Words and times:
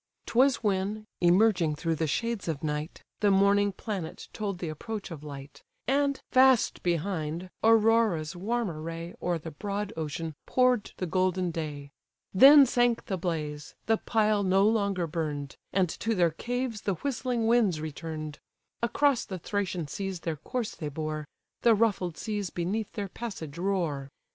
'Twas 0.25 0.63
when, 0.63 1.05
emerging 1.19 1.75
through 1.75 1.93
the 1.93 2.07
shades 2.07 2.47
of 2.47 2.63
night, 2.63 3.03
The 3.19 3.29
morning 3.29 3.71
planet 3.71 4.29
told 4.33 4.57
the 4.57 4.67
approach 4.67 5.11
of 5.11 5.23
light; 5.23 5.61
And, 5.87 6.19
fast 6.31 6.81
behind, 6.81 7.51
Aurora's 7.63 8.35
warmer 8.35 8.81
ray 8.81 9.13
O'er 9.21 9.37
the 9.37 9.51
broad 9.51 9.93
ocean 9.95 10.33
pour'd 10.47 10.91
the 10.97 11.05
golden 11.05 11.51
day: 11.51 11.91
Then 12.33 12.65
sank 12.65 13.05
the 13.05 13.17
blaze, 13.19 13.75
the 13.85 13.97
pile 13.97 14.41
no 14.41 14.67
longer 14.67 15.05
burn'd, 15.05 15.55
And 15.71 15.87
to 15.99 16.15
their 16.15 16.31
caves 16.31 16.81
the 16.81 16.95
whistling 16.95 17.45
winds 17.45 17.79
return'd: 17.79 18.39
Across 18.81 19.25
the 19.25 19.37
Thracian 19.37 19.87
seas 19.87 20.21
their 20.21 20.37
course 20.37 20.73
they 20.73 20.89
bore; 20.89 21.27
The 21.61 21.75
ruffled 21.75 22.17
seas 22.17 22.49
beneath 22.49 22.91
their 22.93 23.07
passage 23.09 23.59
roar. 23.59 24.09